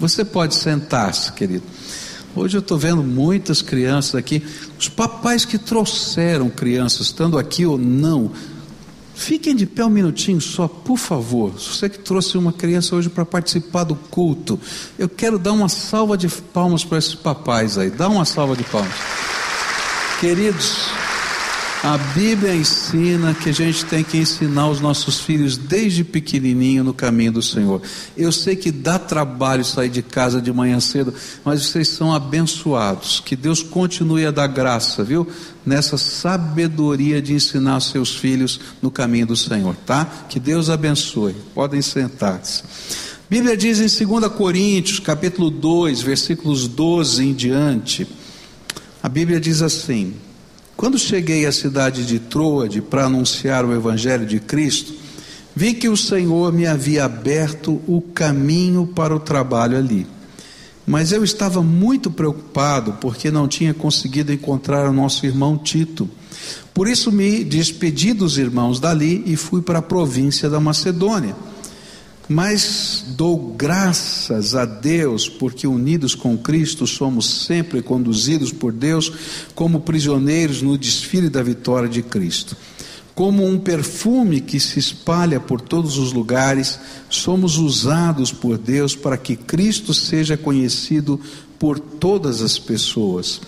[0.00, 1.62] Você pode sentar-se, querido.
[2.34, 4.42] Hoje eu estou vendo muitas crianças aqui,
[4.78, 8.32] os papais que trouxeram crianças, estando aqui ou não,
[9.14, 11.50] fiquem de pé um minutinho só, por favor.
[11.50, 14.58] Você que trouxe uma criança hoje para participar do culto,
[14.98, 17.90] eu quero dar uma salva de palmas para esses papais aí.
[17.90, 18.94] Dá uma salva de palmas.
[20.18, 20.86] Queridos,
[21.82, 22.79] a Bíblia ensina
[23.40, 27.80] que a gente tem que ensinar os nossos filhos desde pequenininho no caminho do Senhor.
[28.16, 31.14] Eu sei que dá trabalho sair de casa de manhã cedo,
[31.44, 33.20] mas vocês são abençoados.
[33.20, 35.28] Que Deus continue a dar graça, viu?
[35.64, 40.04] Nessa sabedoria de ensinar seus filhos no caminho do Senhor, tá?
[40.28, 41.34] Que Deus abençoe.
[41.54, 42.62] Podem sentar-se.
[43.28, 48.06] Bíblia diz em 2 Coríntios, capítulo 2, versículos 12 em diante.
[49.00, 50.14] A Bíblia diz assim:
[50.80, 54.94] quando cheguei à cidade de Troade para anunciar o Evangelho de Cristo,
[55.54, 60.06] vi que o Senhor me havia aberto o caminho para o trabalho ali.
[60.86, 66.08] Mas eu estava muito preocupado porque não tinha conseguido encontrar o nosso irmão Tito.
[66.72, 71.36] Por isso me despedi dos irmãos dali e fui para a província da Macedônia
[72.30, 79.12] mas dou graças a Deus, porque unidos com Cristo somos sempre conduzidos por Deus
[79.52, 82.56] como prisioneiros no desfile da vitória de Cristo.
[83.16, 89.16] Como um perfume que se espalha por todos os lugares, somos usados por Deus para
[89.16, 91.20] que Cristo seja conhecido
[91.58, 93.40] por todas as pessoas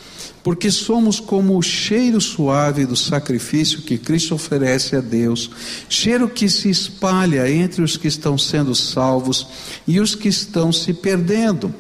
[0.42, 5.50] porque somos como o cheiro suave do sacrifício que Cristo oferece a Deus,
[5.88, 9.46] cheiro que se espalha entre os que estão sendo salvos
[9.86, 11.72] e os que estão se perdendo,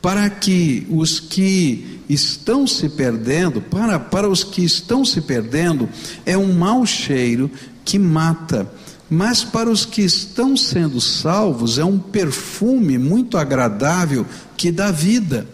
[0.00, 5.88] para que os que estão se perdendo, para, para os que estão se perdendo,
[6.24, 7.50] é um mau cheiro
[7.84, 8.70] que mata.
[9.08, 15.46] Mas para os que estão sendo salvos, é um perfume muito agradável que dá vida.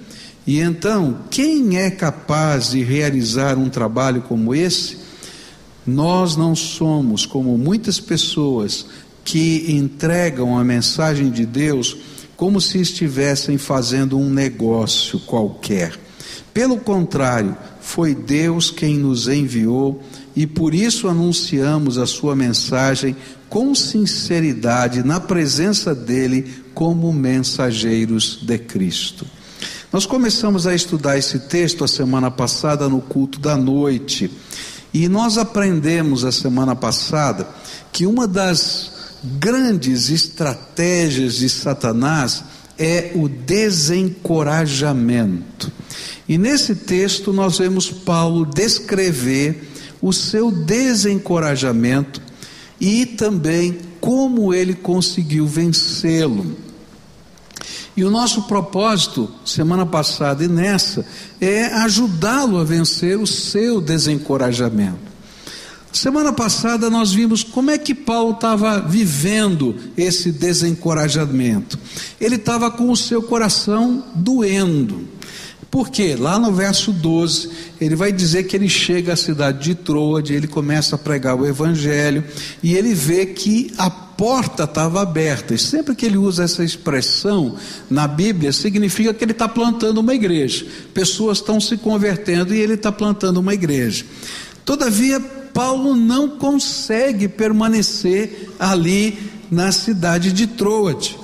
[0.46, 4.98] E então, quem é capaz de realizar um trabalho como esse?
[5.86, 8.86] Nós não somos como muitas pessoas
[9.24, 11.96] que entregam a mensagem de Deus
[12.36, 15.96] como se estivessem fazendo um negócio qualquer.
[16.52, 20.02] Pelo contrário, foi Deus quem nos enviou
[20.34, 23.16] e por isso anunciamos a sua mensagem
[23.48, 29.26] com sinceridade na presença dele como mensageiros de Cristo.
[29.92, 34.30] Nós começamos a estudar esse texto a semana passada no culto da noite.
[34.94, 37.46] E nós aprendemos a semana passada
[37.92, 38.90] que uma das
[39.22, 42.42] grandes estratégias de Satanás
[42.78, 45.70] é o desencorajamento.
[46.26, 49.68] E nesse texto nós vemos Paulo descrever
[50.00, 52.22] o seu desencorajamento
[52.80, 56.71] e também como ele conseguiu vencê-lo.
[57.96, 61.04] E o nosso propósito, semana passada e nessa,
[61.40, 65.12] é ajudá-lo a vencer o seu desencorajamento.
[65.92, 71.78] Semana passada nós vimos como é que Paulo estava vivendo esse desencorajamento.
[72.18, 75.06] Ele estava com o seu coração doendo.
[75.72, 77.48] Porque lá no verso 12,
[77.80, 81.46] ele vai dizer que ele chega à cidade de Troade, ele começa a pregar o
[81.46, 82.22] evangelho
[82.62, 85.54] e ele vê que a porta estava aberta.
[85.54, 87.56] E sempre que ele usa essa expressão
[87.88, 90.66] na Bíblia, significa que ele está plantando uma igreja.
[90.92, 94.04] Pessoas estão se convertendo e ele está plantando uma igreja.
[94.66, 95.18] Todavia,
[95.54, 99.18] Paulo não consegue permanecer ali
[99.50, 101.21] na cidade de Troade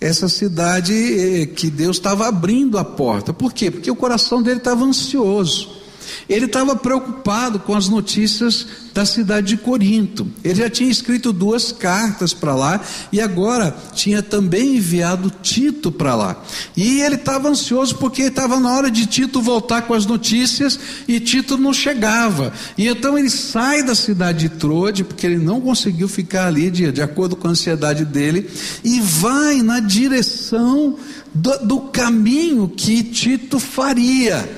[0.00, 3.32] essa cidade eh, que Deus estava abrindo a porta.
[3.32, 3.70] Por quê?
[3.70, 5.79] Porque o coração dele estava ansioso.
[6.28, 10.26] Ele estava preocupado com as notícias da cidade de Corinto.
[10.42, 12.80] Ele já tinha escrito duas cartas para lá
[13.12, 16.42] e agora tinha também enviado Tito para lá.
[16.76, 21.20] E ele estava ansioso porque estava na hora de Tito voltar com as notícias e
[21.20, 22.52] Tito não chegava.
[22.76, 26.90] E então ele sai da cidade de Troade, porque ele não conseguiu ficar ali de,
[26.90, 28.48] de acordo com a ansiedade dele,
[28.82, 30.96] e vai na direção
[31.34, 34.48] do, do caminho que Tito faria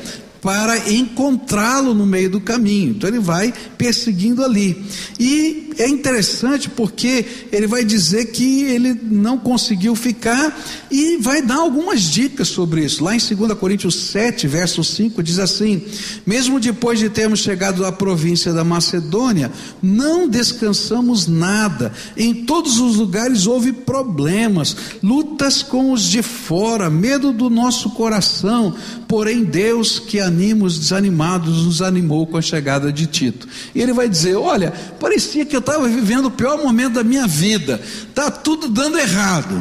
[0.43, 2.91] para encontrá-lo no meio do caminho.
[2.91, 4.85] Então ele vai perseguindo ali.
[5.19, 10.61] E é interessante porque ele vai dizer que ele não conseguiu ficar
[10.91, 13.05] e vai dar algumas dicas sobre isso.
[13.05, 15.83] Lá em 2 Coríntios 7, verso 5, diz assim:
[16.27, 21.93] Mesmo depois de termos chegado à província da Macedônia, não descansamos nada.
[22.17, 28.75] Em todos os lugares houve problemas, lutas com os de fora, medo do nosso coração.
[29.13, 33.47] Porém, Deus que anima os desanimados nos animou com a chegada de Tito.
[33.75, 37.27] E ele vai dizer: Olha, parecia que eu estava vivendo o pior momento da minha
[37.27, 37.79] vida,
[38.09, 39.55] está tudo dando errado.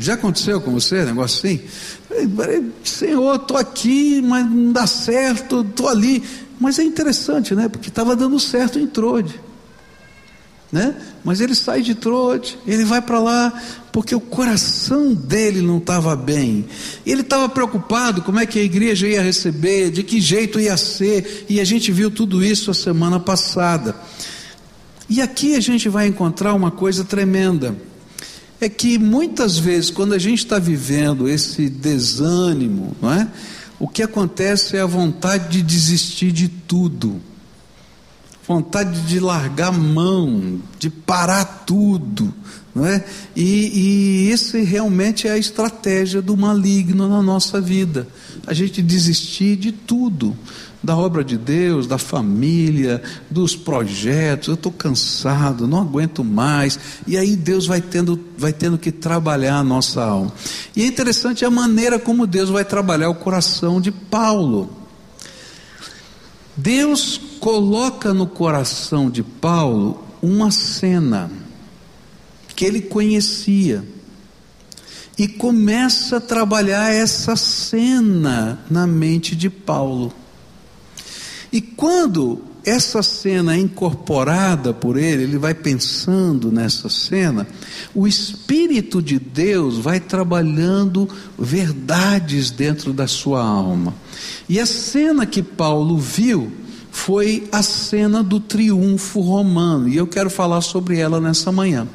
[0.00, 1.60] Já aconteceu com você negócio assim?
[2.82, 6.22] Senhor, estou aqui, mas não dá certo, estou ali.
[6.58, 7.68] Mas é interessante, né?
[7.68, 9.38] Porque estava dando certo em Trode.
[10.74, 10.92] Né?
[11.22, 13.62] Mas ele sai de Trode, ele vai para lá,
[13.92, 16.64] porque o coração dele não estava bem.
[17.06, 21.46] Ele estava preocupado como é que a igreja ia receber, de que jeito ia ser,
[21.48, 23.94] e a gente viu tudo isso a semana passada.
[25.08, 27.76] E aqui a gente vai encontrar uma coisa tremenda
[28.60, 33.28] é que muitas vezes, quando a gente está vivendo esse desânimo, não é?
[33.78, 37.20] o que acontece é a vontade de desistir de tudo,
[38.46, 42.32] vontade de largar mão, de parar tudo,
[42.74, 43.04] não é?
[43.34, 48.06] E, e esse realmente é a estratégia do maligno na nossa vida,
[48.46, 50.36] a gente desistir de tudo
[50.84, 54.48] da obra de Deus, da família, dos projetos.
[54.48, 56.78] Eu estou cansado, não aguento mais.
[57.06, 60.30] E aí Deus vai tendo, vai tendo que trabalhar a nossa alma.
[60.76, 64.83] E é interessante a maneira como Deus vai trabalhar o coração de Paulo.
[66.56, 71.30] Deus coloca no coração de Paulo uma cena
[72.54, 73.84] que ele conhecia
[75.18, 80.12] e começa a trabalhar essa cena na mente de Paulo.
[81.52, 87.46] E quando essa cena é incorporada por ele, ele vai pensando nessa cena,
[87.94, 91.08] o Espírito de Deus vai trabalhando
[91.38, 93.94] verdades dentro da sua alma.
[94.48, 96.50] E a cena que Paulo viu
[96.90, 101.86] foi a cena do triunfo romano, e eu quero falar sobre ela nessa manhã.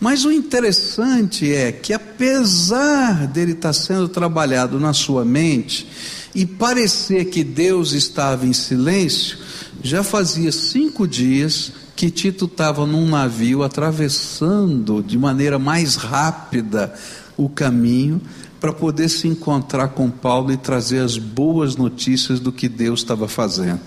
[0.00, 5.88] Mas o interessante é que, apesar dele estar sendo trabalhado na sua mente,
[6.34, 9.38] e parecer que Deus estava em silêncio,
[9.84, 16.94] já fazia cinco dias que Tito estava num navio atravessando de maneira mais rápida
[17.36, 18.18] o caminho
[18.58, 23.28] para poder se encontrar com Paulo e trazer as boas notícias do que Deus estava
[23.28, 23.82] fazendo.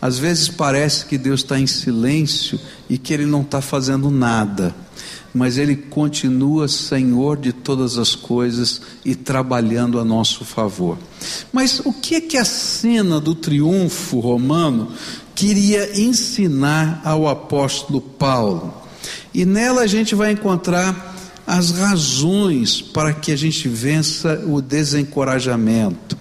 [0.00, 4.72] Às vezes parece que Deus está em silêncio e que Ele não está fazendo nada
[5.36, 10.96] mas Ele continua Senhor de todas as coisas e trabalhando a nosso favor.
[11.52, 14.92] Mas o que é que a cena do triunfo romano
[15.34, 18.82] queria ensinar ao apóstolo Paulo?
[19.34, 21.14] E nela a gente vai encontrar
[21.46, 26.16] as razões para que a gente vença o desencorajamento.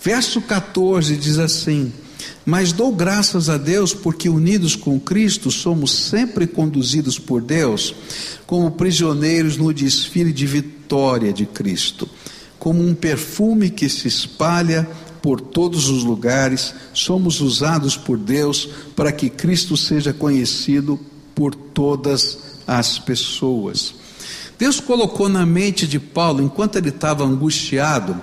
[0.00, 1.92] Verso 14 diz assim:
[2.44, 7.94] mas dou graças a Deus porque, unidos com Cristo, somos sempre conduzidos por Deus
[8.46, 12.08] como prisioneiros no desfile de vitória de Cristo.
[12.58, 14.88] Como um perfume que se espalha
[15.22, 21.00] por todos os lugares, somos usados por Deus para que Cristo seja conhecido
[21.34, 23.94] por todas as pessoas.
[24.58, 28.20] Deus colocou na mente de Paulo, enquanto ele estava angustiado,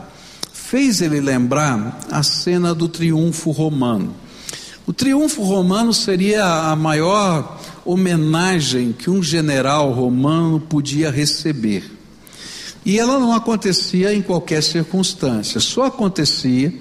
[0.71, 4.15] fez ele lembrar a cena do triunfo romano.
[4.87, 11.91] O triunfo romano seria a maior homenagem que um general romano podia receber.
[12.85, 16.73] E ela não acontecia em qualquer circunstância, só acontecia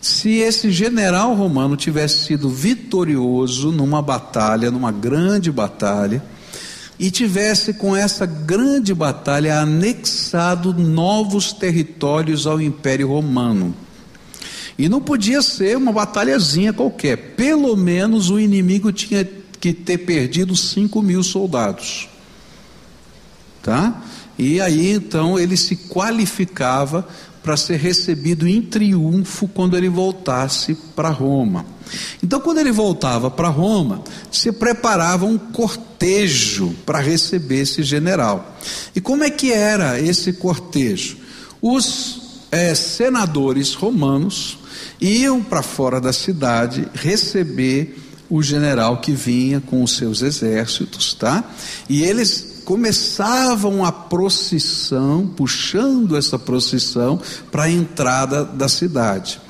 [0.00, 6.20] se esse general romano tivesse sido vitorioso numa batalha, numa grande batalha,
[6.98, 13.74] e tivesse com essa grande batalha anexado novos territórios ao Império Romano.
[14.78, 19.26] E não podia ser uma batalhazinha qualquer, pelo menos o inimigo tinha
[19.58, 22.08] que ter perdido 5 mil soldados.
[23.62, 24.02] Tá?
[24.38, 27.06] E aí então ele se qualificava
[27.42, 31.64] para ser recebido em triunfo quando ele voltasse para Roma.
[32.20, 34.02] Então, quando ele voltava para Roma,
[34.32, 38.58] se preparava um cortejo para receber esse general.
[38.96, 41.18] E como é que era esse cortejo?
[41.62, 44.58] Os é, senadores romanos
[45.00, 47.96] iam para fora da cidade receber
[48.28, 51.44] o general que vinha com os seus exércitos, tá?
[51.88, 57.18] E eles começavam a procissão, puxando essa procissão
[57.50, 59.40] para a entrada da cidade.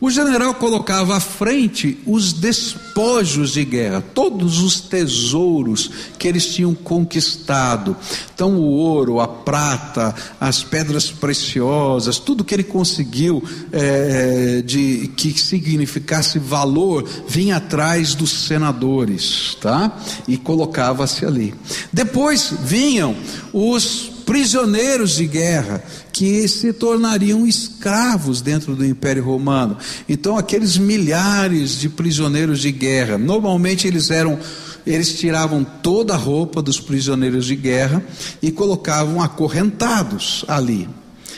[0.00, 6.74] O general colocava à frente os despojos de guerra, todos os tesouros que eles tinham
[6.74, 7.94] conquistado.
[8.34, 15.38] Então, o ouro, a prata, as pedras preciosas, tudo que ele conseguiu é, de que
[15.38, 19.94] significasse valor, vinha atrás dos senadores, tá?
[20.26, 21.54] E colocava-se ali.
[21.92, 23.14] Depois vinham
[23.52, 25.82] os prisioneiros de guerra
[26.12, 29.76] que se tornariam escravos dentro do Império Romano.
[30.08, 34.38] Então, aqueles milhares de prisioneiros de guerra, normalmente eles eram
[34.86, 38.04] eles tiravam toda a roupa dos prisioneiros de guerra
[38.40, 40.88] e colocavam acorrentados ali.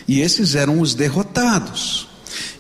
[0.07, 2.07] E esses eram os derrotados.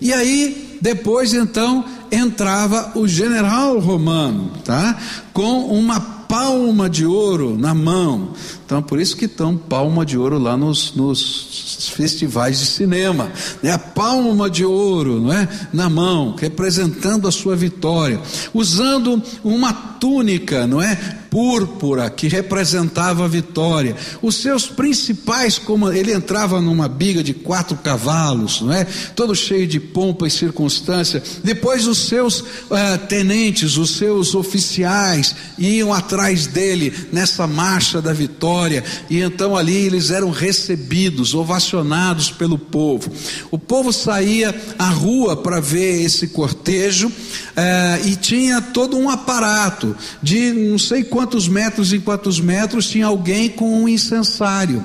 [0.00, 4.98] E aí, depois então, entrava o general romano, tá?
[5.34, 8.32] Com uma palma de ouro na mão.
[8.72, 13.30] Então, por isso que estão palma de ouro lá nos, nos festivais de cinema.
[13.62, 13.70] Né?
[13.70, 15.46] A palma de ouro não é?
[15.74, 18.18] na mão, representando a sua vitória.
[18.54, 21.18] Usando uma túnica, não é?
[21.32, 23.96] púrpura que representava a vitória.
[24.20, 28.84] Os seus principais, como ele entrava numa biga de quatro cavalos, não é?
[29.16, 31.22] Todo cheio de pompa e circunstância.
[31.42, 38.61] Depois os seus uh, tenentes, os seus oficiais iam atrás dele nessa marcha da vitória
[39.10, 43.10] e então ali eles eram recebidos, ovacionados pelo povo.
[43.50, 49.96] O povo saía à rua para ver esse cortejo uh, e tinha todo um aparato
[50.22, 54.84] de não sei quantos quantos metros em quantos metros tinha alguém com um incensário,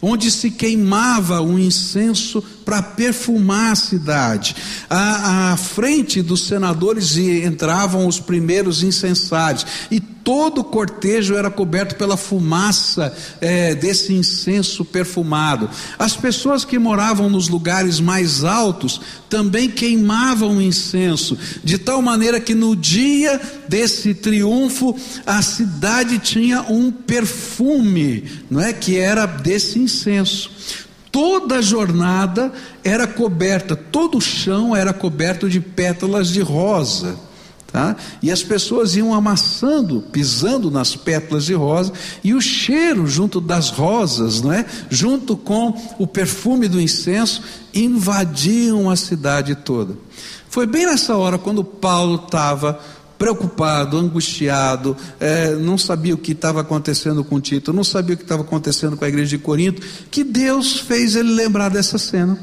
[0.00, 4.54] onde se queimava um incenso para perfumar a cidade.
[4.88, 11.96] À, à, frente dos senadores entravam os primeiros incensários, e todo o cortejo era coberto
[11.96, 15.68] pela fumaça é, desse incenso perfumado.
[15.98, 22.54] As pessoas que moravam nos lugares mais altos também queimavam incenso, de tal maneira que
[22.54, 30.50] no dia desse triunfo a cidade tinha um perfume, não é que era desse incenso.
[31.10, 32.50] Toda a jornada
[32.82, 37.18] era coberta, todo o chão era coberto de pétalas de rosa.
[37.72, 37.96] Tá?
[38.22, 41.90] E as pessoas iam amassando, pisando nas pétalas de rosa,
[42.22, 44.66] e o cheiro junto das rosas, não é?
[44.90, 49.96] junto com o perfume do incenso, invadiam a cidade toda.
[50.50, 52.78] Foi bem nessa hora quando Paulo estava
[53.22, 58.24] preocupado, angustiado, é, não sabia o que estava acontecendo com Tito, não sabia o que
[58.24, 62.38] estava acontecendo com a igreja de Corinto, que Deus fez ele lembrar dessa cena.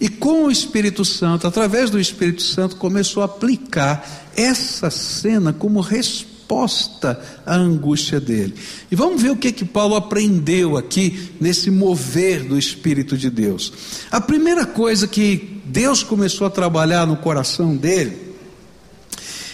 [0.00, 5.80] E com o Espírito Santo, através do Espírito Santo, começou a aplicar essa cena como
[5.80, 8.54] resposta à angústia dele.
[8.90, 13.72] E vamos ver o que que Paulo aprendeu aqui nesse mover do Espírito de Deus.
[14.10, 18.34] A primeira coisa que Deus começou a trabalhar no coração dele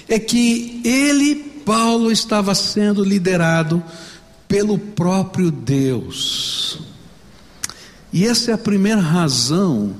[0.09, 3.83] é que ele, Paulo, estava sendo liderado
[4.49, 6.81] pelo próprio Deus.
[8.13, 9.95] E essa é a primeira razão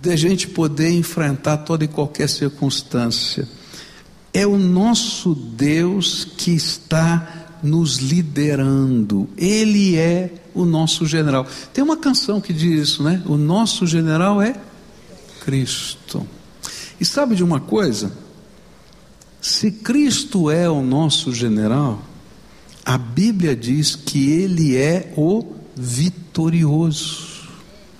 [0.00, 3.48] de a gente poder enfrentar toda e qualquer circunstância.
[4.38, 9.28] É o nosso Deus que está nos liderando.
[9.36, 11.44] Ele é o nosso general.
[11.72, 13.20] Tem uma canção que diz isso, né?
[13.26, 14.54] O nosso general é
[15.40, 16.24] Cristo.
[17.00, 18.12] E sabe de uma coisa?
[19.40, 22.00] Se Cristo é o nosso general,
[22.84, 27.48] a Bíblia diz que ele é o vitorioso.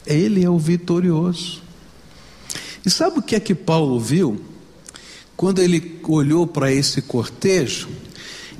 [0.07, 1.61] Ele é o vitorioso.
[2.87, 4.41] E sabe o que é que Paulo viu?
[5.39, 7.89] Quando ele olhou para esse cortejo,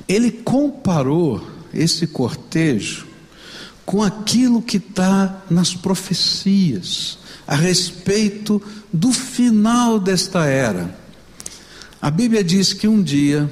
[0.07, 1.45] ele comparou
[1.75, 3.05] esse cortejo
[3.85, 7.19] com aquilo que está nas profecias
[7.49, 10.97] a respeito do final desta era.
[12.01, 13.51] A Bíblia diz que um dia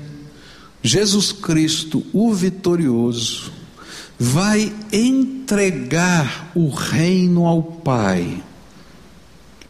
[0.81, 3.51] Jesus Cristo, o vitorioso,
[4.17, 8.41] vai entregar o reino ao Pai.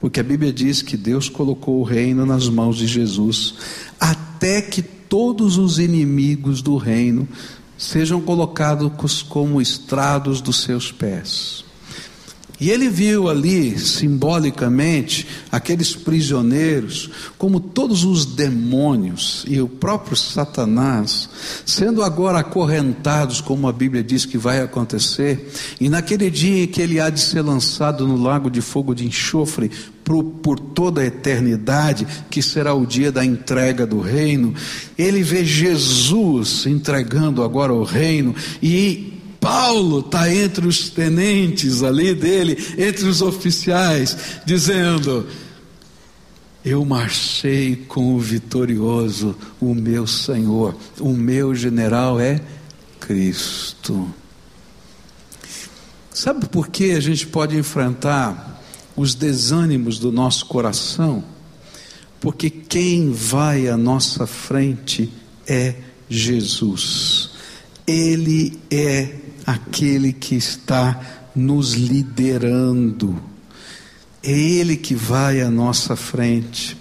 [0.01, 3.55] Porque a Bíblia diz que Deus colocou o reino nas mãos de Jesus,
[3.99, 7.29] até que todos os inimigos do reino
[7.77, 11.66] sejam colocados como estrados dos seus pés.
[12.59, 21.29] E ele viu ali, simbolicamente, aqueles prisioneiros, como todos os demônios e o próprio Satanás,
[21.67, 26.81] sendo agora acorrentados, como a Bíblia diz que vai acontecer, e naquele dia em que
[26.81, 29.71] ele há de ser lançado no lago de fogo de enxofre
[30.03, 34.55] por, por toda a eternidade, que será o dia da entrega do reino,
[34.97, 39.16] ele vê Jesus entregando agora o reino e
[39.47, 45.25] Paulo está entre os tenentes ali dele, entre os oficiais, dizendo:
[46.65, 52.41] Eu marchei com o vitorioso, o meu Senhor, o meu general é
[52.99, 54.13] Cristo.
[56.13, 58.61] Sabe por que a gente pode enfrentar
[58.97, 61.23] os desânimos do nosso coração?
[62.21, 65.09] Porque quem vai à nossa frente
[65.47, 65.77] é
[66.09, 67.31] Jesus.
[67.87, 71.01] Ele é aquele que está
[71.35, 73.23] nos liderando.
[74.23, 76.77] É Ele que vai à nossa frente.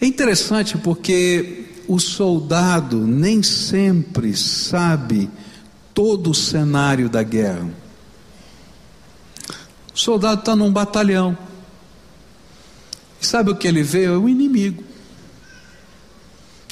[0.00, 5.28] É interessante porque o soldado nem sempre sabe
[5.92, 7.68] todo o cenário da guerra.
[9.92, 11.36] O soldado está num batalhão.
[13.20, 14.04] E sabe o que ele vê?
[14.04, 14.82] É o inimigo.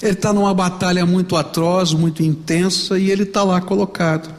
[0.00, 4.37] Ele está numa batalha muito atroz, muito intensa, e ele está lá colocado.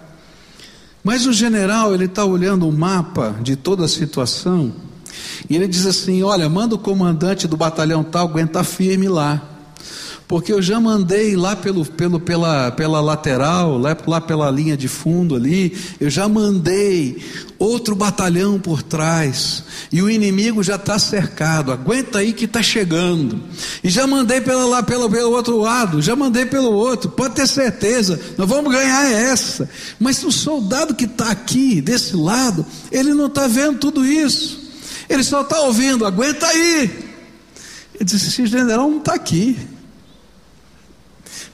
[1.03, 4.73] Mas o general, ele está olhando o mapa de toda a situação,
[5.49, 9.48] e ele diz assim: Olha, manda o comandante do batalhão tal aguentar firme lá
[10.29, 14.88] porque eu já mandei lá pelo, pelo, pela, pela lateral, lá, lá pela linha de
[14.88, 17.17] fundo ali, eu já mandei
[17.57, 23.41] outro batalhão por trás, e o inimigo já está cercado, aguenta aí que está chegando,
[23.83, 27.48] e já mandei pela, lá pelo, pelo outro lado, já mandei pelo outro, pode ter
[27.48, 29.67] certeza, nós vamos ganhar essa,
[30.00, 34.69] mas o soldado que está aqui, desse lado, ele não está vendo tudo isso,
[35.09, 36.81] ele só está ouvindo, aguenta aí,
[37.95, 39.57] ele disse, esse general não está aqui,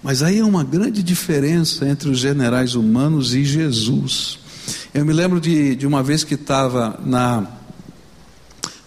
[0.05, 4.38] mas aí é uma grande diferença entre os generais humanos e Jesus.
[4.93, 7.47] Eu me lembro de, de uma vez que estava na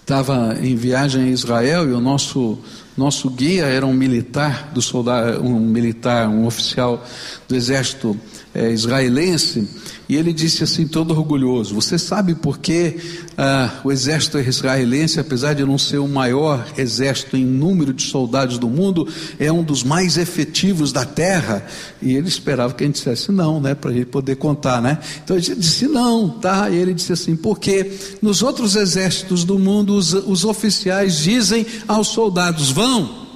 [0.01, 2.61] estava em viagem a Israel e o nosso
[2.97, 7.05] nosso guia era um militar do soldado, um militar, um oficial
[7.49, 8.17] do exército
[8.59, 9.69] é, israelense
[10.09, 12.97] e ele disse assim, todo orgulhoso: Você sabe por que
[13.37, 18.57] ah, o exército israelense, apesar de não ser o maior exército em número de soldados
[18.57, 19.07] do mundo,
[19.39, 21.67] é um dos mais efetivos da terra?
[22.01, 23.75] E ele esperava que a gente dissesse não, né?
[23.75, 24.99] Para a gente poder contar, né?
[25.23, 26.71] Então a gente disse não, tá?
[26.71, 32.09] E ele disse assim: Porque nos outros exércitos do mundo, os, os oficiais dizem aos
[32.09, 33.28] soldados: Vão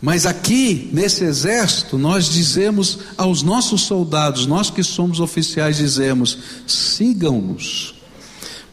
[0.00, 7.94] mas aqui, nesse exército, nós dizemos aos nossos soldados, nós que somos oficiais, dizemos: sigam-nos,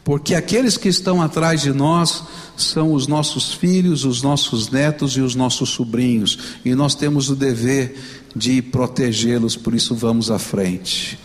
[0.04, 2.22] porque aqueles que estão atrás de nós
[2.56, 7.34] são os nossos filhos, os nossos netos e os nossos sobrinhos, e nós temos o
[7.34, 7.96] dever
[8.34, 11.18] de protegê-los, por isso vamos à frente.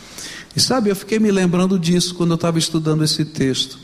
[0.56, 3.78] E sabe, eu fiquei me lembrando disso quando eu estava estudando esse texto.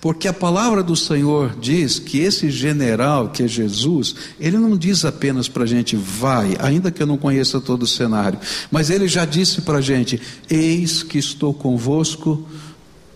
[0.00, 5.04] Porque a palavra do Senhor diz que esse general, que é Jesus, ele não diz
[5.04, 8.38] apenas para a gente, vai, ainda que eu não conheça todo o cenário,
[8.70, 12.46] mas ele já disse para a gente: eis que estou convosco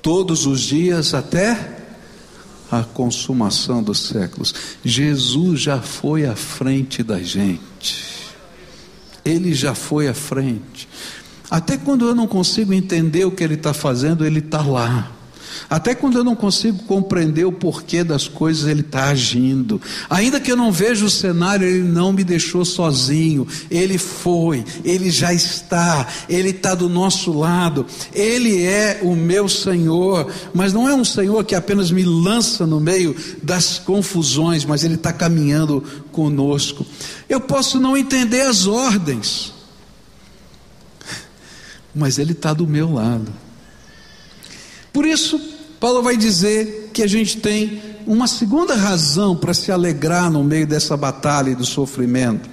[0.00, 1.78] todos os dias até
[2.70, 4.52] a consumação dos séculos.
[4.84, 8.04] Jesus já foi à frente da gente,
[9.24, 10.88] ele já foi à frente.
[11.48, 15.12] Até quando eu não consigo entender o que ele está fazendo, ele está lá.
[15.68, 19.80] Até quando eu não consigo compreender o porquê das coisas, Ele está agindo.
[20.08, 23.46] Ainda que eu não veja o cenário, Ele não me deixou sozinho.
[23.70, 27.86] Ele foi, Ele já está, Ele está do nosso lado.
[28.14, 32.80] Ele é o meu Senhor, mas não é um Senhor que apenas me lança no
[32.80, 36.84] meio das confusões, mas Ele está caminhando conosco.
[37.28, 39.52] Eu posso não entender as ordens,
[41.94, 43.32] mas Ele está do meu lado.
[44.92, 45.40] Por isso,
[45.80, 50.66] Paulo vai dizer que a gente tem uma segunda razão para se alegrar no meio
[50.66, 52.48] dessa batalha e do sofrimento.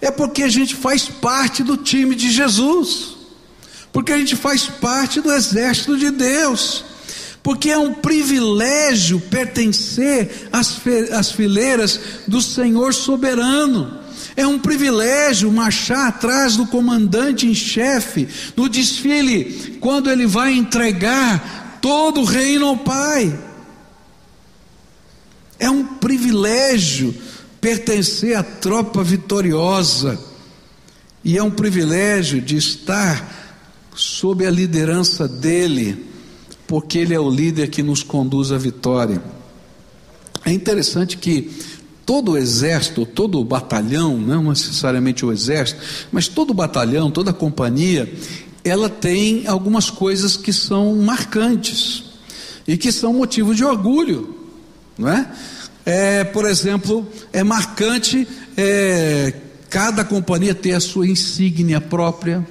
[0.00, 3.16] É porque a gente faz parte do time de Jesus,
[3.92, 6.84] porque a gente faz parte do exército de Deus,
[7.42, 13.98] porque é um privilégio pertencer às, fileiras do Senhor soberano.
[14.38, 21.80] É um privilégio marchar atrás do comandante em chefe no desfile, quando ele vai entregar
[21.82, 23.36] todo o reino ao Pai.
[25.58, 27.12] É um privilégio
[27.60, 30.16] pertencer à tropa vitoriosa,
[31.24, 36.06] e é um privilégio de estar sob a liderança dele,
[36.64, 39.20] porque ele é o líder que nos conduz à vitória.
[40.44, 41.50] É interessante que
[42.08, 45.78] todo o exército, todo o batalhão, não necessariamente o exército,
[46.10, 48.10] mas todo o batalhão, toda a companhia,
[48.64, 52.04] ela tem algumas coisas que são marcantes
[52.66, 54.34] e que são motivo de orgulho,
[54.96, 55.30] não é?
[55.84, 59.34] é por exemplo, é marcante é,
[59.68, 62.42] cada companhia ter a sua insígnia própria,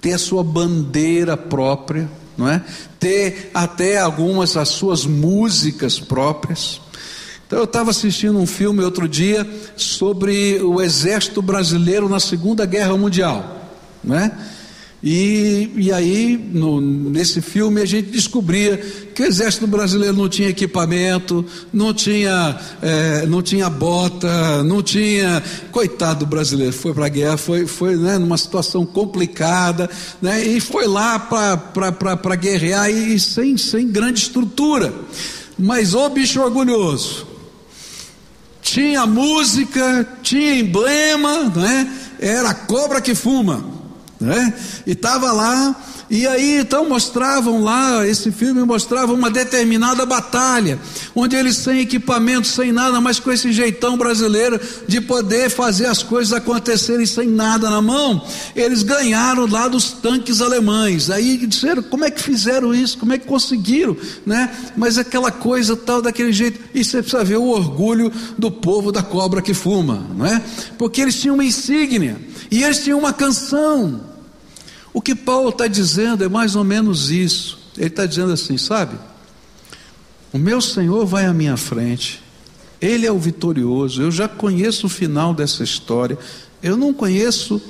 [0.00, 2.64] ter a sua bandeira própria, não é?
[2.98, 6.80] Ter até algumas as suas músicas próprias.
[7.50, 12.96] Então eu estava assistindo um filme outro dia sobre o exército brasileiro na Segunda Guerra
[12.96, 13.72] Mundial,
[14.04, 14.30] não é?
[15.02, 20.48] E, e aí, no, nesse filme, a gente descobria que o exército brasileiro não tinha
[20.48, 25.42] equipamento, não tinha, é, não tinha bota, não tinha.
[25.72, 29.90] Coitado do brasileiro, foi para a guerra, foi, foi né, numa situação complicada,
[30.22, 34.94] né, e foi lá para guerrear e, e sem, sem grande estrutura.
[35.58, 37.29] Mas, ô bicho orgulhoso,
[38.70, 41.88] tinha música, tinha emblema, não é?
[42.20, 43.64] Era a cobra que fuma,
[44.20, 44.54] não é?
[44.86, 45.74] E estava lá
[46.10, 50.80] e aí então mostravam lá, esse filme mostrava uma determinada batalha,
[51.14, 56.02] onde eles sem equipamento, sem nada, mas com esse jeitão brasileiro de poder fazer as
[56.02, 61.10] coisas acontecerem sem nada na mão, eles ganharam lá dos tanques alemães.
[61.10, 62.98] Aí disseram, como é que fizeram isso?
[62.98, 63.96] Como é que conseguiram,
[64.26, 64.50] né?
[64.76, 69.02] Mas aquela coisa tal daquele jeito, e você precisa ver o orgulho do povo da
[69.02, 70.42] cobra que fuma, não é?
[70.76, 72.16] Porque eles tinham uma insígnia
[72.50, 74.09] e eles tinham uma canção.
[74.92, 77.58] O que Paulo está dizendo é mais ou menos isso.
[77.76, 78.96] Ele está dizendo assim, sabe?
[80.32, 82.22] O meu Senhor vai à minha frente,
[82.80, 86.16] Ele é o vitorioso, eu já conheço o final dessa história,
[86.62, 87.60] eu não conheço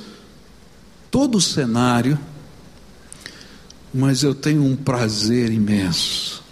[1.11, 2.19] todo o cenário,
[3.93, 6.43] mas eu tenho um prazer imenso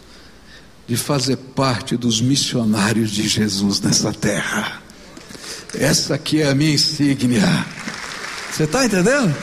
[0.87, 4.83] de fazer parte dos missionários de Jesus nessa terra.
[5.74, 7.66] Essa aqui é a minha insígnia.
[8.50, 9.37] Você está entendendo?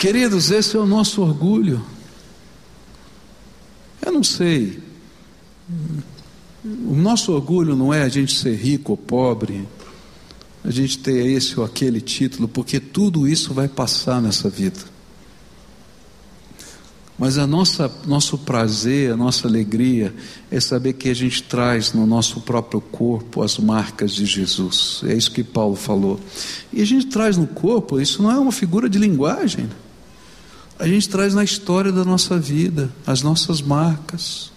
[0.00, 1.84] Queridos, esse é o nosso orgulho.
[4.00, 4.82] Eu não sei.
[6.64, 9.68] O nosso orgulho não é a gente ser rico ou pobre,
[10.64, 14.80] a gente ter esse ou aquele título, porque tudo isso vai passar nessa vida.
[17.18, 20.14] Mas a nossa nosso prazer, a nossa alegria
[20.50, 25.02] é saber que a gente traz no nosso próprio corpo as marcas de Jesus.
[25.04, 26.18] É isso que Paulo falou.
[26.72, 29.68] E a gente traz no corpo, isso não é uma figura de linguagem
[30.80, 34.50] a gente traz na história da nossa vida as nossas marcas.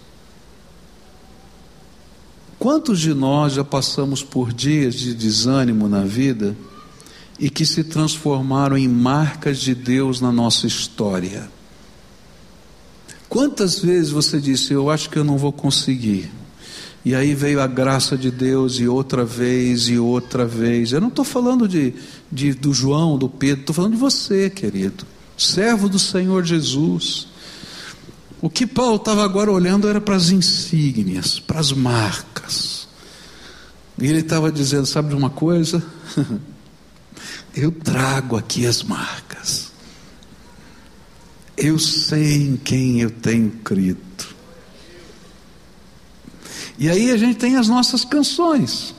[2.58, 6.56] Quantos de nós já passamos por dias de desânimo na vida
[7.38, 11.46] e que se transformaram em marcas de Deus na nossa história?
[13.28, 16.30] Quantas vezes você disse, eu acho que eu não vou conseguir?
[17.04, 20.92] E aí veio a graça de Deus, e outra vez, e outra vez.
[20.92, 21.92] Eu não estou falando de,
[22.32, 25.04] de, do João, do Pedro, estou falando de você, querido
[25.36, 27.28] servo do Senhor Jesus.
[28.40, 32.86] O que Paulo estava agora olhando era para as insígnias, para as marcas.
[33.98, 35.84] E ele estava dizendo: sabe de uma coisa?
[37.56, 39.72] Eu trago aqui as marcas.
[41.56, 44.00] Eu sei em quem eu tenho crido.
[46.76, 48.92] E aí a gente tem as nossas canções.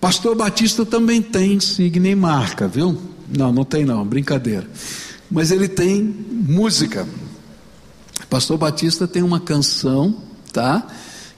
[0.00, 2.96] Pastor Batista também tem insígnia e marca, viu?
[3.36, 4.68] Não, não tem não, brincadeira.
[5.30, 7.06] Mas ele tem música.
[8.30, 10.16] Pastor Batista tem uma canção,
[10.52, 10.86] tá?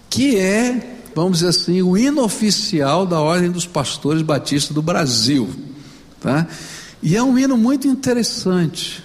[0.09, 5.49] Que é, vamos dizer assim, o hino oficial da Ordem dos Pastores Batistas do Brasil,
[6.21, 6.47] tá?
[7.03, 9.03] E é um hino muito interessante,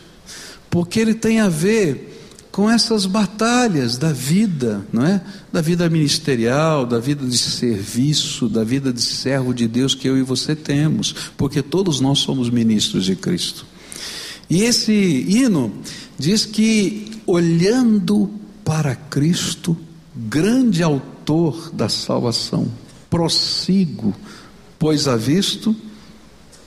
[0.70, 2.15] porque ele tem a ver
[2.56, 5.20] com essas batalhas da vida, não é?
[5.52, 10.18] Da vida ministerial, da vida de serviço, da vida de servo de Deus que eu
[10.18, 13.66] e você temos, porque todos nós somos ministros de Cristo.
[14.50, 15.74] E esse hino
[16.18, 18.32] diz que olhando
[18.64, 19.76] para Cristo,
[20.16, 22.72] grande autor da salvação,
[23.10, 24.16] prossigo,
[24.80, 25.76] pois a visto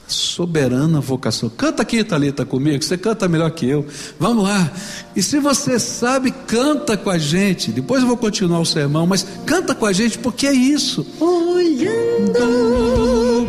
[0.09, 1.49] soberana vocação.
[1.49, 2.83] Canta aqui, Talita, comigo.
[2.83, 3.87] Você canta melhor que eu.
[4.19, 4.73] Vamos lá.
[5.15, 7.71] E se você sabe, canta com a gente.
[7.71, 11.07] Depois eu vou continuar o sermão, mas canta com a gente porque é isso.
[11.21, 12.39] Olhando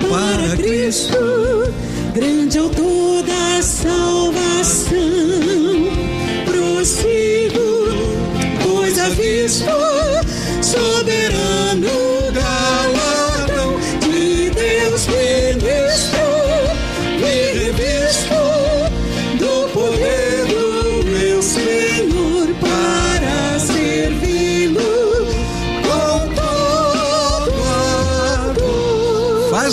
[0.09, 1.13] para Cristo,
[2.13, 4.97] grande autor da salvação,
[6.45, 7.59] prossigo,
[8.63, 9.09] pois a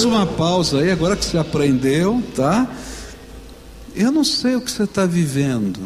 [0.05, 2.71] uma pausa aí, agora que você aprendeu, tá?
[3.95, 5.81] Eu não sei o que você está vivendo.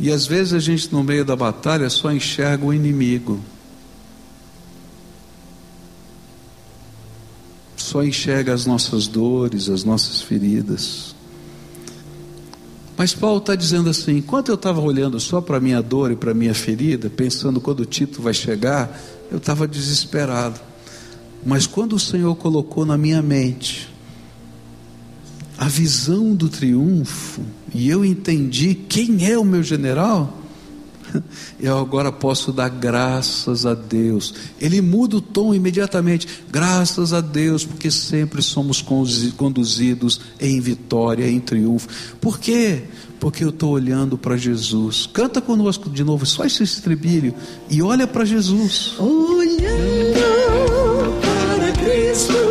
[0.00, 3.40] E às vezes a gente, no meio da batalha, só enxerga o inimigo.
[7.76, 11.16] Só enxerga as nossas dores, as nossas feridas.
[12.96, 16.16] Mas Paulo está dizendo assim: enquanto eu estava olhando só para a minha dor e
[16.16, 20.60] para a minha ferida, pensando quando o Tito vai chegar, eu estava desesperado.
[21.44, 23.88] Mas quando o Senhor colocou na minha mente
[25.56, 27.42] a visão do triunfo,
[27.74, 30.38] e eu entendi quem é o meu general,
[31.60, 34.34] eu agora posso dar graças a Deus.
[34.60, 36.28] Ele muda o tom imediatamente.
[36.50, 38.84] Graças a Deus, porque sempre somos
[39.36, 41.88] conduzidos em vitória, em triunfo.
[42.20, 42.84] Por quê?
[43.18, 45.08] Porque eu estou olhando para Jesus.
[45.12, 47.34] Canta conosco de novo, só esse estribilho.
[47.68, 48.94] E olha para Jesus.
[48.98, 50.97] Olhando
[52.26, 52.47] para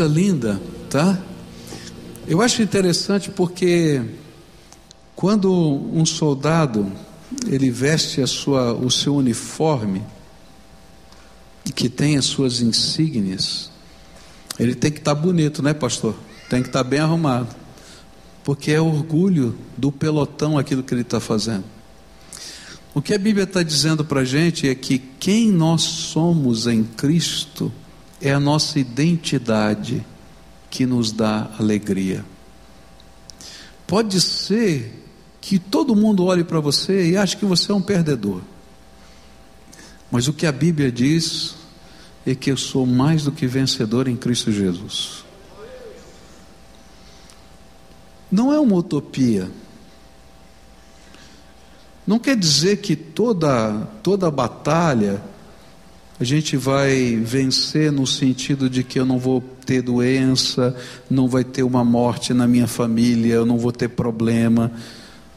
[0.00, 1.20] coisa linda, tá?
[2.26, 4.00] Eu acho interessante porque
[5.14, 6.90] quando um soldado
[7.46, 10.02] ele veste a sua, o seu uniforme
[11.74, 13.70] que tem as suas insígnias,
[14.58, 16.14] ele tem que estar tá bonito, né, pastor?
[16.48, 17.54] Tem que estar tá bem arrumado,
[18.42, 21.64] porque é orgulho do pelotão aquilo que ele está fazendo.
[22.94, 26.84] O que a Bíblia está dizendo para a gente é que quem nós somos em
[26.84, 27.70] Cristo
[28.20, 30.04] é a nossa identidade
[30.70, 32.24] que nos dá alegria.
[33.86, 35.04] Pode ser
[35.40, 38.42] que todo mundo olhe para você e ache que você é um perdedor.
[40.10, 41.54] Mas o que a Bíblia diz
[42.26, 45.24] é que eu sou mais do que vencedor em Cristo Jesus.
[48.30, 49.50] Não é uma utopia.
[52.06, 55.22] Não quer dizer que toda toda batalha
[56.20, 60.76] a gente vai vencer no sentido de que eu não vou ter doença,
[61.08, 64.70] não vai ter uma morte na minha família, eu não vou ter problema.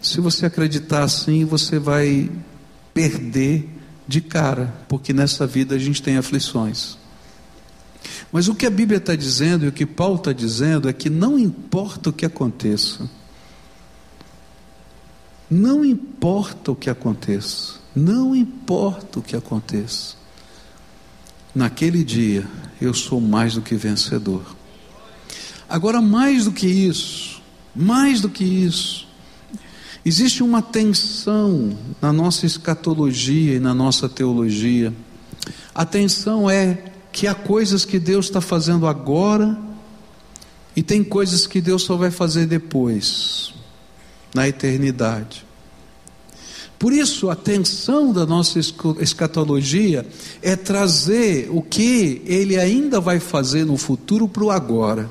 [0.01, 2.29] Se você acreditar assim, você vai
[2.93, 3.69] perder
[4.05, 6.97] de cara, porque nessa vida a gente tem aflições.
[8.29, 11.09] Mas o que a Bíblia está dizendo e o que Paulo está dizendo é que
[11.09, 13.09] não importa o que aconteça,
[15.49, 20.21] não importa o que aconteça, não importa o que aconteça,
[21.53, 22.47] naquele dia
[22.81, 24.43] eu sou mais do que vencedor.
[25.69, 27.41] Agora, mais do que isso,
[27.75, 29.07] mais do que isso,
[30.05, 34.93] existe uma tensão na nossa escatologia e na nossa teologia.
[35.73, 39.57] A tensão é que há coisas que Deus está fazendo agora
[40.75, 43.53] e tem coisas que Deus só vai fazer depois,
[44.33, 45.45] na eternidade.
[46.83, 48.59] Por isso, a tensão da nossa
[48.99, 50.05] escatologia
[50.41, 55.09] é trazer o que ele ainda vai fazer no futuro para o agora.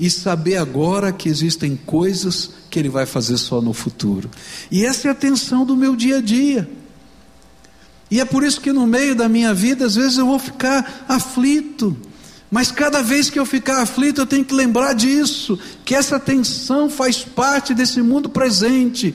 [0.00, 4.30] E saber agora que existem coisas que ele vai fazer só no futuro.
[4.70, 6.66] E essa é a tensão do meu dia a dia.
[8.10, 11.04] E é por isso que no meio da minha vida, às vezes eu vou ficar
[11.06, 11.94] aflito.
[12.50, 16.88] Mas cada vez que eu ficar aflito, eu tenho que lembrar disso, que essa tensão
[16.88, 19.14] faz parte desse mundo presente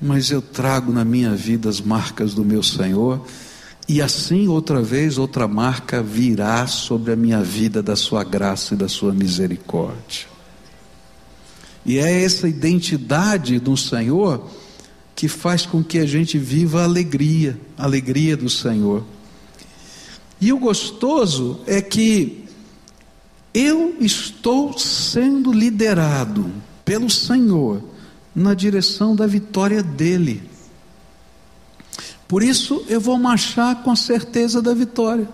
[0.00, 3.24] mas eu trago na minha vida as marcas do meu Senhor,
[3.88, 8.76] e assim outra vez outra marca virá sobre a minha vida da sua graça e
[8.76, 10.26] da sua misericórdia.
[11.84, 14.50] E é essa identidade do Senhor
[15.14, 19.04] que faz com que a gente viva a alegria, a alegria do Senhor.
[20.40, 22.44] E o gostoso é que
[23.54, 26.50] eu estou sendo liderado
[26.84, 27.82] pelo Senhor
[28.36, 30.42] na direção da vitória dele.
[32.28, 35.26] Por isso eu vou marchar com a certeza da vitória.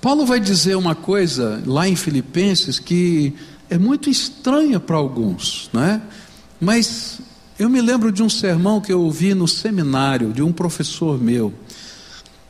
[0.00, 3.34] Paulo vai dizer uma coisa lá em Filipenses que
[3.68, 6.00] é muito estranha para alguns, né?
[6.60, 7.20] Mas
[7.58, 11.52] eu me lembro de um sermão que eu ouvi no seminário de um professor meu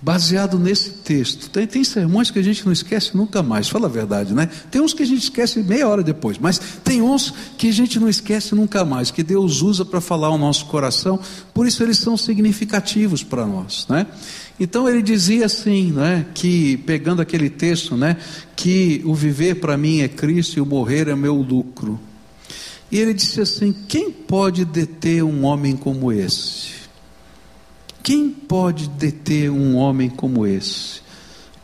[0.03, 1.49] baseado nesse texto.
[1.49, 4.51] Tem, tem sermões que a gente não esquece nunca mais, fala a verdade, né?
[4.69, 8.01] Tem uns que a gente esquece meia hora depois, mas tem uns que a gente
[8.01, 11.21] não esquece nunca mais, que Deus usa para falar ao nosso coração,
[11.55, 14.09] por isso eles são significativos para nós, né?
[14.59, 18.17] Então ele dizia assim, né, que pegando aquele texto, né,
[18.57, 21.99] que o viver para mim é Cristo e o morrer é meu lucro.
[22.91, 26.82] E ele disse assim: quem pode deter um homem como esse?
[28.03, 31.01] Quem pode deter um homem como esse,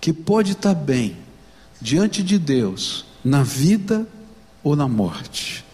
[0.01, 1.17] que pode estar bem
[1.81, 4.07] diante de Deus, na vida
[4.63, 5.65] ou na morte?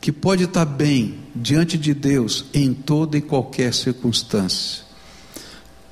[0.00, 4.84] Que pode estar bem diante de Deus em toda e qualquer circunstância?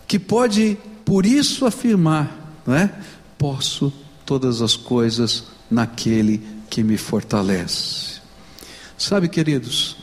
[0.07, 2.93] Que pode, por isso, afirmar, não é?
[3.39, 3.93] Posso
[4.27, 8.21] todas as coisas naquele que me fortalece.
[8.99, 9.97] Sabe, queridos,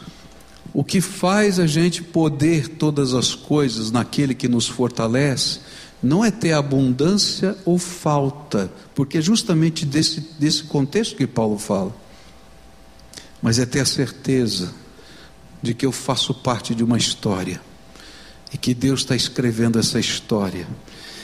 [0.73, 5.59] o que faz a gente poder todas as coisas naquele que nos fortalece,
[6.01, 11.95] não é ter abundância ou falta, porque é justamente desse, desse contexto que Paulo fala,
[13.41, 14.73] mas é ter a certeza
[15.61, 17.61] de que eu faço parte de uma história
[18.53, 20.67] e que Deus está escrevendo essa história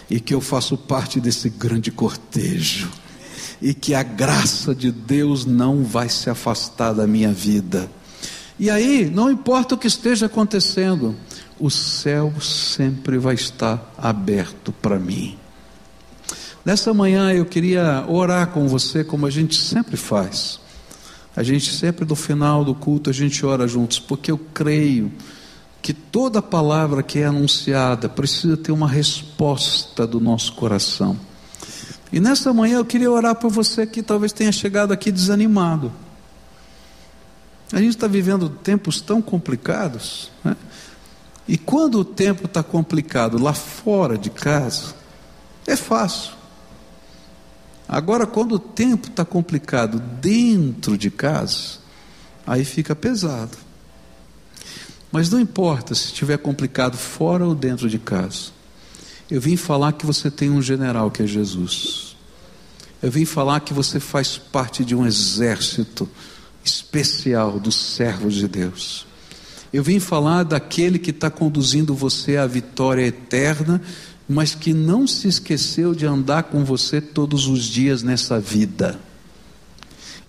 [0.10, 2.90] e que eu faço parte desse grande cortejo
[3.62, 7.90] e que a graça de Deus não vai se afastar da minha vida.
[8.60, 11.16] E aí, não importa o que esteja acontecendo,
[11.58, 15.38] o céu sempre vai estar aberto para mim.
[16.66, 20.60] Nessa manhã eu queria orar com você como a gente sempre faz.
[21.36, 25.10] A gente sempre no final do culto a gente ora juntos, porque eu creio
[25.82, 31.18] que toda palavra que é anunciada precisa ter uma resposta do nosso coração.
[32.12, 35.94] E nessa manhã eu queria orar por você que talvez tenha chegado aqui desanimado.
[37.72, 40.56] A gente está vivendo tempos tão complicados, né?
[41.48, 44.96] e quando o tempo está complicado lá fora de casa,
[45.68, 46.34] é fácil.
[47.88, 51.80] Agora, quando o tempo está complicado dentro de casa,
[52.46, 53.58] aí fica pesado.
[55.12, 58.52] Mas não importa se estiver complicado fora ou dentro de casa.
[59.30, 62.16] Eu vim falar que você tem um general que é Jesus.
[63.02, 66.10] Eu vim falar que você faz parte de um exército
[66.70, 69.06] especial dos servos de Deus.
[69.72, 73.82] Eu vim falar daquele que está conduzindo você à vitória eterna,
[74.28, 79.00] mas que não se esqueceu de andar com você todos os dias nessa vida.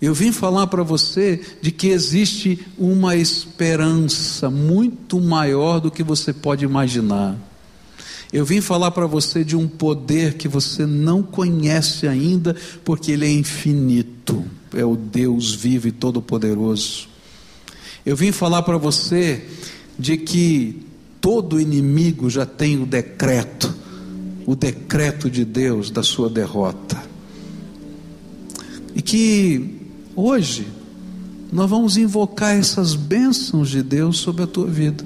[0.01, 6.33] Eu vim falar para você de que existe uma esperança muito maior do que você
[6.33, 7.37] pode imaginar.
[8.33, 13.25] Eu vim falar para você de um poder que você não conhece ainda, porque ele
[13.25, 17.07] é infinito, é o Deus vivo e todo-poderoso.
[18.05, 19.45] Eu vim falar para você
[19.97, 20.81] de que
[21.19, 23.73] todo inimigo já tem o decreto,
[24.45, 27.01] o decreto de Deus da sua derrota.
[28.95, 29.81] E que
[30.15, 30.67] Hoje,
[31.51, 35.03] nós vamos invocar essas bênçãos de Deus sobre a tua vida.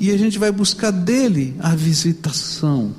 [0.00, 2.94] E a gente vai buscar dele a visitação,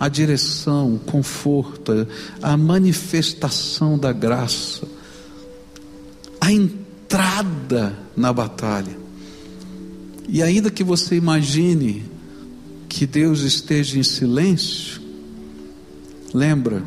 [0.00, 2.08] a direção, o conforto,
[2.40, 4.88] a manifestação da graça,
[6.40, 8.96] a entrada na batalha.
[10.26, 12.02] E ainda que você imagine
[12.88, 15.02] que Deus esteja em silêncio,
[16.32, 16.82] lembra,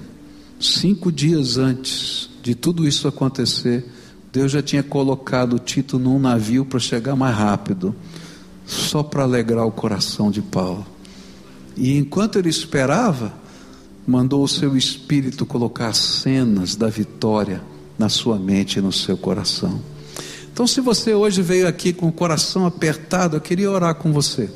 [0.59, 3.85] cinco dias antes, de tudo isso acontecer,
[4.31, 7.95] Deus já tinha colocado Tito num navio para chegar mais rápido,
[8.65, 10.92] só para alegrar o coração de Paulo.
[11.75, 13.33] E enquanto ele esperava,
[14.05, 17.61] mandou o seu espírito colocar cenas da vitória
[17.97, 19.79] na sua mente e no seu coração.
[20.51, 24.49] Então, se você hoje veio aqui com o coração apertado, eu queria orar com você.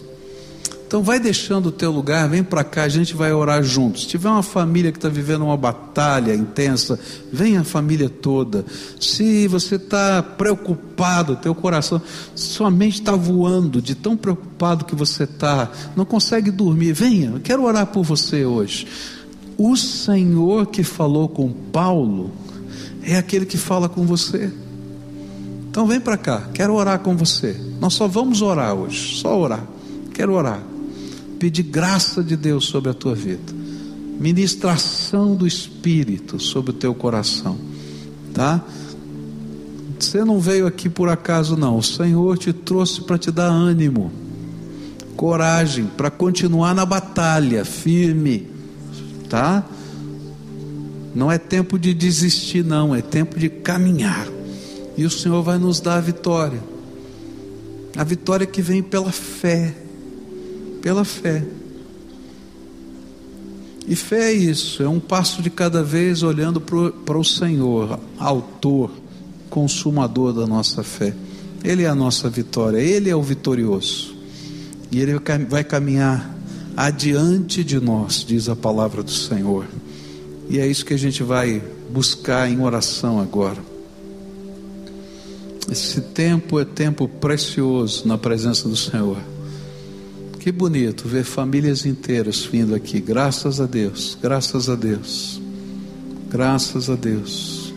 [0.88, 4.04] Então vai deixando o teu lugar, vem para cá, a gente vai orar juntos.
[4.04, 6.98] Se tiver uma família que está vivendo uma batalha intensa,
[7.32, 8.66] vem a família toda.
[8.98, 12.02] Se você está preocupado, teu coração,
[12.34, 17.42] sua mente está voando de tão preocupado que você está, não consegue dormir, venha, eu
[17.42, 18.88] quero orar por você hoje.
[19.58, 22.32] O Senhor que falou com Paulo
[23.04, 24.50] é aquele que fala com você.
[25.70, 27.60] Então vem para cá, quero orar com você.
[27.82, 29.66] Nós só vamos orar hoje, só orar.
[30.14, 30.77] Quero orar
[31.38, 33.54] pedir graça de Deus sobre a tua vida,
[34.20, 37.58] ministração do Espírito sobre o teu coração,
[38.34, 38.64] tá?
[40.00, 41.78] Você não veio aqui por acaso, não.
[41.78, 44.12] O Senhor te trouxe para te dar ânimo,
[45.16, 48.48] coragem, para continuar na batalha, firme,
[49.30, 49.66] tá?
[51.16, 54.28] Não é tempo de desistir, não, é tempo de caminhar.
[54.96, 56.62] E o Senhor vai nos dar a vitória.
[57.96, 59.87] A vitória que vem pela fé
[60.82, 61.44] pela fé.
[63.88, 68.92] E fé é isso, é um passo de cada vez olhando para o Senhor, autor,
[69.50, 71.14] consumador da nossa fé.
[71.64, 74.16] Ele é a nossa vitória, Ele é o vitorioso.
[74.92, 76.36] E Ele vai caminhar
[76.76, 79.66] adiante de nós, diz a palavra do Senhor.
[80.50, 83.58] E é isso que a gente vai buscar em oração agora.
[85.72, 89.18] Esse tempo é tempo precioso na presença do Senhor.
[90.48, 93.02] Que bonito ver famílias inteiras vindo aqui.
[93.02, 95.42] Graças a Deus, graças a Deus,
[96.30, 97.74] graças a Deus.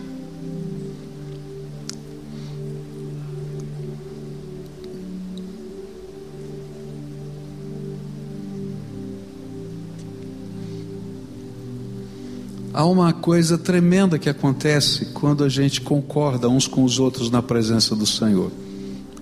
[12.73, 17.41] Há uma coisa tremenda que acontece quando a gente concorda uns com os outros na
[17.41, 18.49] presença do Senhor.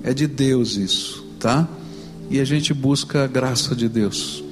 [0.03, 1.67] É de Deus isso, tá?
[2.29, 4.43] E a gente busca a graça de Deus.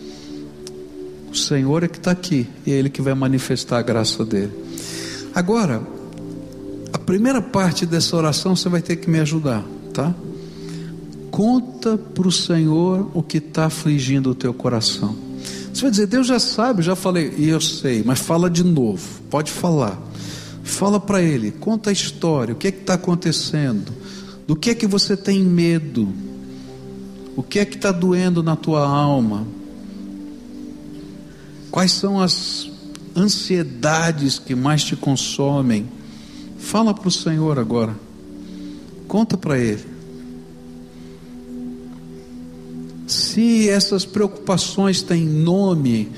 [1.31, 4.51] O Senhor é que está aqui e é Ele que vai manifestar a graça dele.
[5.35, 5.81] Agora,
[6.91, 9.63] a primeira parte dessa oração você vai ter que me ajudar,
[9.93, 10.15] tá?
[11.29, 15.15] Conta para o Senhor o que está afligindo o teu coração.
[15.71, 19.05] Você vai dizer, Deus já sabe, já falei, e eu sei, mas fala de novo,
[19.29, 20.01] pode falar.
[20.63, 23.93] Fala para Ele, conta a história, o que é que está acontecendo,
[24.47, 26.11] do que é que você tem medo,
[27.37, 29.45] o que é que está doendo na tua alma,
[31.69, 32.67] quais são as
[33.15, 35.87] ansiedades que mais te consomem.
[36.57, 37.95] Fala para o Senhor agora,
[39.07, 39.85] conta para Ele.
[43.05, 46.09] Se essas preocupações têm nome,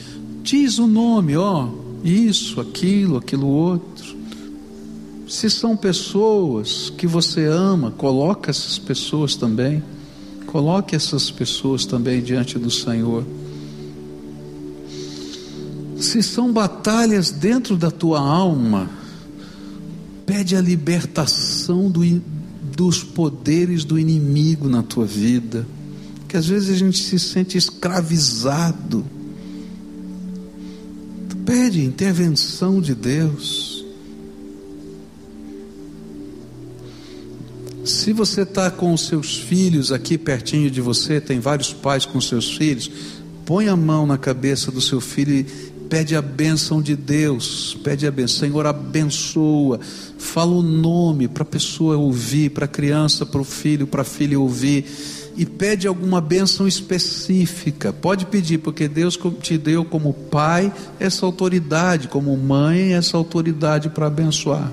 [0.41, 1.67] diz o nome, ó,
[2.01, 4.17] isso, aquilo, aquilo outro.
[5.27, 9.83] Se são pessoas que você ama, coloca essas pessoas também.
[10.51, 13.25] Coloque essas pessoas também diante do Senhor.
[15.99, 18.89] Se são batalhas dentro da tua alma,
[20.25, 22.01] pede a libertação do,
[22.75, 25.65] dos poderes do inimigo na tua vida
[26.29, 29.03] que às vezes a gente se sente escravizado.
[31.43, 33.68] Pede intervenção de Deus.
[37.89, 42.21] Se você está com os seus filhos aqui pertinho de você, tem vários pais com
[42.21, 42.89] seus filhos,
[43.47, 45.43] põe a mão na cabeça do seu filho e
[45.89, 49.79] pede a bênção de Deus, pede a bênção, Senhor abençoa,
[50.19, 54.05] fala o nome para a pessoa ouvir, para a criança, para o filho, para a
[54.05, 54.85] filha ouvir
[55.35, 57.91] e pede alguma bênção específica.
[57.91, 64.05] Pode pedir, porque Deus te deu como pai essa autoridade, como mãe essa autoridade para
[64.05, 64.71] abençoar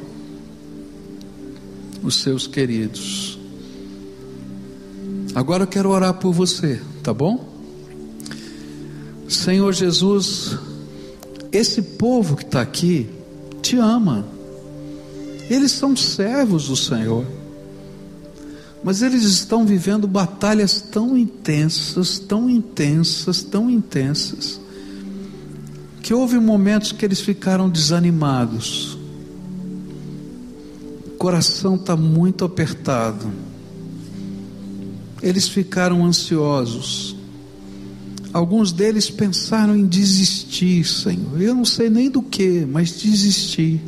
[2.07, 3.39] os seus queridos.
[5.35, 7.47] Agora eu quero orar por você, tá bom?
[9.29, 10.57] Senhor Jesus,
[11.53, 13.11] esse povo que está aqui
[13.61, 14.25] te ama,
[15.51, 17.27] eles são servos do Senhor
[18.87, 24.61] mas eles estão vivendo batalhas tão intensas, tão intensas, tão intensas,
[26.01, 28.96] que houve momentos que eles ficaram desanimados.
[31.19, 33.31] Coração está muito apertado.
[35.23, 37.17] Eles ficaram ansiosos.
[38.33, 41.41] Alguns deles pensaram em desistir, Senhor.
[41.41, 43.81] Eu não sei nem do que, mas desistir.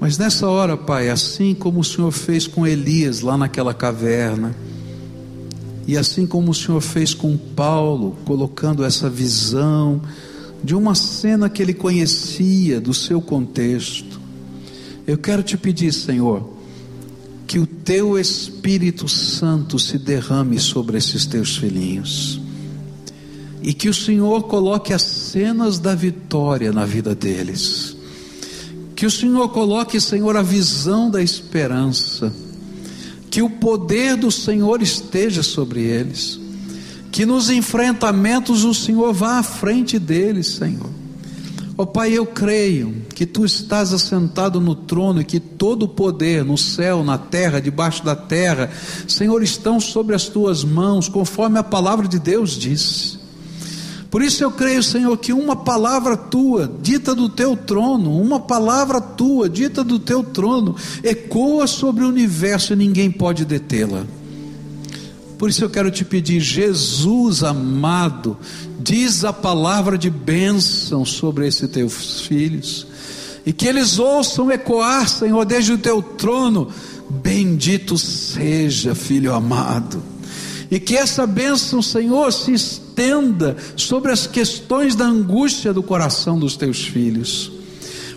[0.00, 4.52] Mas nessa hora, Pai, assim como o Senhor fez com Elias lá naquela caverna,
[5.86, 10.00] e assim como o Senhor fez com Paulo, colocando essa visão
[10.64, 14.11] de uma cena que ele conhecia do seu contexto,
[15.06, 16.48] eu quero te pedir, Senhor,
[17.46, 22.40] que o teu Espírito Santo se derrame sobre esses teus filhinhos.
[23.62, 27.96] E que o Senhor coloque as cenas da vitória na vida deles
[29.02, 32.32] que o Senhor coloque, Senhor, a visão da esperança.
[33.28, 36.38] Que o poder do Senhor esteja sobre eles.
[37.10, 40.88] Que nos enfrentamentos o Senhor vá à frente deles, Senhor.
[41.82, 46.44] Oh, Pai, eu creio que tu estás assentado no trono e que todo o poder
[46.44, 48.70] no céu, na terra, debaixo da terra,
[49.08, 53.18] Senhor, estão sobre as tuas mãos, conforme a palavra de Deus diz.
[54.08, 59.00] Por isso eu creio, Senhor, que uma palavra tua, dita do teu trono, uma palavra
[59.00, 64.06] tua, dita do teu trono, ecoa sobre o universo e ninguém pode detê-la.
[65.42, 68.38] Por isso eu quero te pedir, Jesus amado,
[68.78, 72.86] diz a palavra de bênção sobre esses teus filhos,
[73.44, 76.68] e que eles ouçam ecoar, Senhor, desde o teu trono,
[77.10, 80.00] bendito seja, filho amado,
[80.70, 86.56] e que essa bênção, Senhor, se estenda sobre as questões da angústia do coração dos
[86.56, 87.50] teus filhos.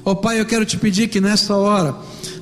[0.05, 1.95] Ó oh, Pai, eu quero te pedir que nessa hora,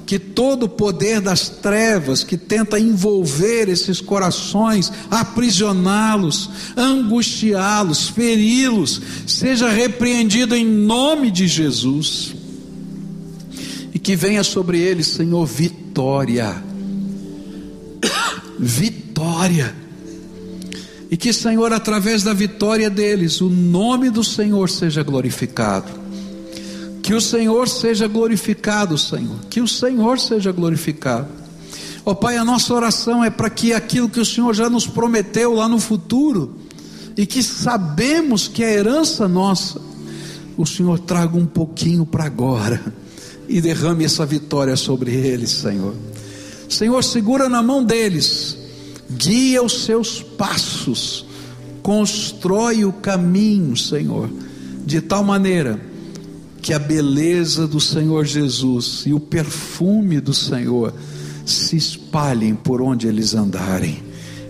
[0.05, 9.69] que todo o poder das trevas que tenta envolver esses corações, aprisioná-los, angustiá-los, feri-los, seja
[9.69, 12.35] repreendido em nome de Jesus.
[13.93, 16.63] E que venha sobre eles, Senhor, vitória.
[18.59, 19.83] Vitória
[21.13, 26.02] e que, Senhor, através da vitória deles, o nome do Senhor seja glorificado.
[27.03, 29.35] Que o Senhor seja glorificado, Senhor.
[29.49, 31.27] Que o Senhor seja glorificado.
[32.05, 34.87] Ó oh, Pai, a nossa oração é para que aquilo que o Senhor já nos
[34.87, 36.55] prometeu lá no futuro,
[37.15, 39.81] e que sabemos que é herança nossa,
[40.57, 42.81] o Senhor traga um pouquinho para agora
[43.47, 45.93] e derrame essa vitória sobre eles, Senhor.
[46.69, 48.57] Senhor, segura na mão deles,
[49.11, 51.25] guia os seus passos,
[51.81, 54.29] constrói o caminho, Senhor,
[54.85, 55.92] de tal maneira
[56.63, 60.93] que a beleza do Senhor Jesus e o perfume do Senhor
[61.45, 64.01] se espalhem por onde eles andarem.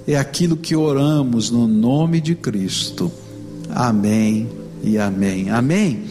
[0.06, 3.12] É aquilo que oramos no nome de Cristo.
[3.68, 4.48] Amém
[4.84, 5.50] e amém.
[5.50, 6.04] Amém.